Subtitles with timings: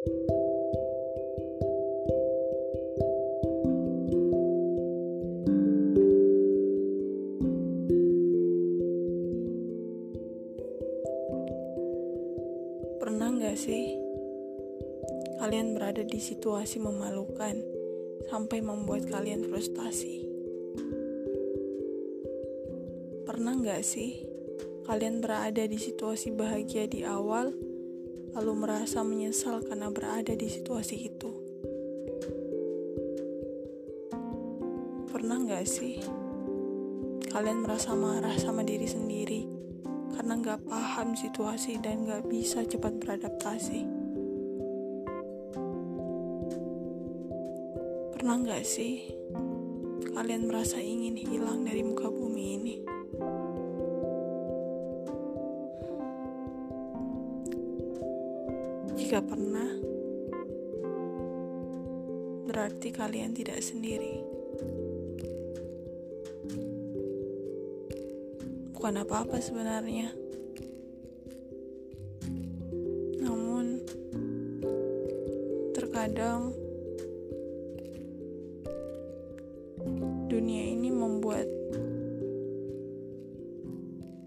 [0.00, 0.16] Pernah
[13.28, 14.00] nggak sih
[15.36, 17.60] kalian berada di situasi memalukan
[18.32, 20.24] sampai membuat kalian frustasi?
[23.28, 24.24] Pernah nggak sih
[24.88, 27.52] kalian berada di situasi bahagia di awal,
[28.30, 31.30] lalu merasa menyesal karena berada di situasi itu?
[35.10, 35.98] Pernah nggak sih
[37.30, 39.46] kalian merasa marah sama diri sendiri
[40.14, 43.80] karena nggak paham situasi dan nggak bisa cepat beradaptasi?
[48.14, 49.10] Pernah nggak sih
[50.14, 52.89] kalian merasa ingin hilang dari muka bumi ini?
[59.00, 59.64] Jika pernah,
[62.44, 64.20] berarti kalian tidak sendiri.
[68.76, 70.12] Bukan apa-apa sebenarnya.
[73.24, 73.80] Namun,
[75.72, 76.52] terkadang
[80.28, 81.48] dunia ini membuat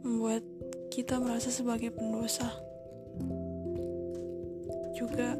[0.00, 0.40] membuat
[0.88, 2.48] kita merasa sebagai pendosa
[5.02, 5.34] juga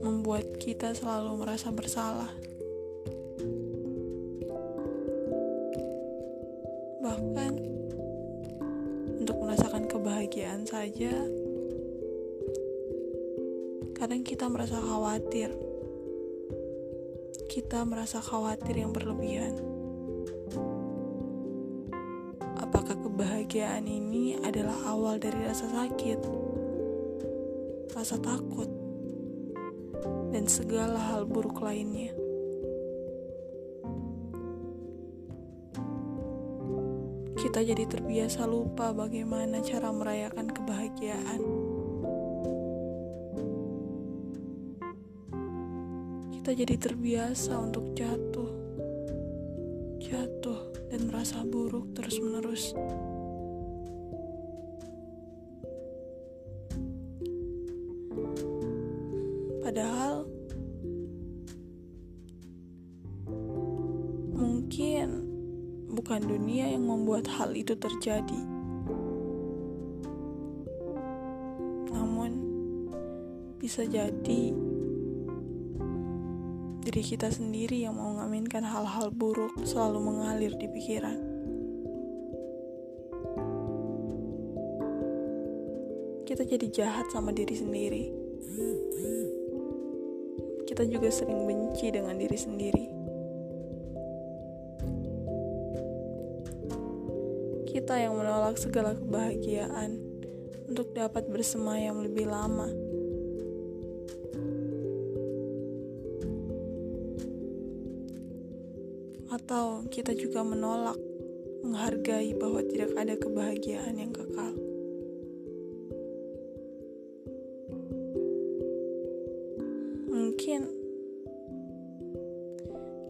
[0.00, 2.32] membuat kita selalu merasa bersalah.
[7.04, 7.52] Bahkan
[9.20, 11.12] untuk merasakan kebahagiaan saja,
[13.92, 15.52] kadang kita merasa khawatir.
[17.44, 19.52] Kita merasa khawatir yang berlebihan.
[22.56, 26.49] Apakah kebahagiaan ini adalah awal dari rasa sakit?
[27.94, 28.70] Rasa takut,
[30.30, 32.14] dan segala hal buruk lainnya.
[37.40, 41.42] Kita jadi terbiasa lupa bagaimana cara merayakan kebahagiaan.
[46.36, 48.52] Kita jadi terbiasa untuk jatuh,
[49.98, 50.60] jatuh,
[50.92, 52.76] dan merasa buruk terus-menerus.
[59.70, 60.26] Padahal
[64.34, 65.06] mungkin
[65.94, 68.40] bukan dunia yang membuat hal itu terjadi.
[71.86, 72.30] Namun
[73.62, 74.42] bisa jadi
[76.82, 81.18] diri kita sendiri yang mau mengaminkan hal-hal buruk selalu mengalir di pikiran.
[86.26, 88.30] Kita jadi jahat sama diri sendiri
[90.70, 92.86] kita juga sering benci dengan diri sendiri.
[97.66, 99.98] Kita yang menolak segala kebahagiaan
[100.70, 102.70] untuk dapat bersemayam lebih lama.
[109.34, 111.02] Atau kita juga menolak
[111.66, 114.69] menghargai bahwa tidak ada kebahagiaan yang kekal.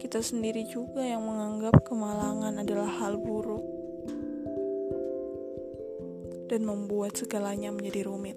[0.01, 3.61] Kita sendiri juga yang menganggap kemalangan adalah hal buruk
[6.49, 8.33] dan membuat segalanya menjadi rumit.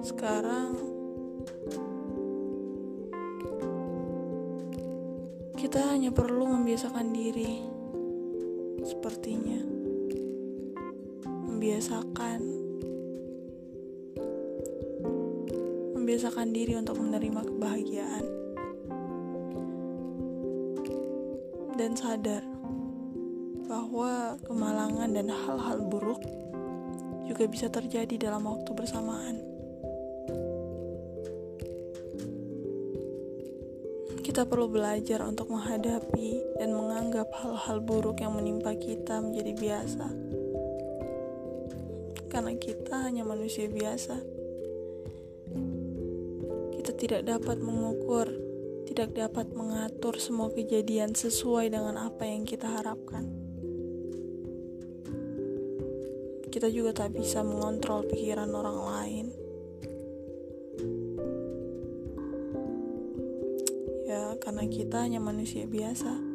[0.00, 0.80] Sekarang
[5.60, 7.60] kita hanya perlu membiasakan diri
[8.80, 9.79] sepertinya
[11.60, 12.40] membiasakan
[15.92, 18.24] membiasakan diri untuk menerima kebahagiaan
[21.76, 22.40] dan sadar
[23.68, 26.24] bahwa kemalangan dan hal-hal buruk
[27.28, 29.44] juga bisa terjadi dalam waktu bersamaan.
[34.24, 40.39] Kita perlu belajar untuk menghadapi dan menganggap hal-hal buruk yang menimpa kita menjadi biasa.
[42.30, 44.22] Karena kita hanya manusia biasa.
[46.78, 48.30] Kita tidak dapat mengukur,
[48.86, 53.26] tidak dapat mengatur semua kejadian sesuai dengan apa yang kita harapkan.
[56.50, 59.26] Kita juga tak bisa mengontrol pikiran orang lain.
[64.06, 66.29] Ya, karena kita hanya manusia biasa.